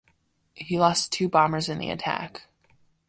[0.55, 2.47] He lost two bombers in the attack.